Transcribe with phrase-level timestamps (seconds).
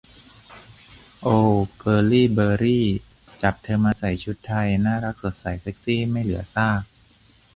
[1.23, 2.87] โอว เกิร์ลลี่ เบอร์รี่
[3.41, 6.81] จับเธอมาใส่ชุดไทย น่ารักสดใส เซ็กซี่ไม่เหลือซาก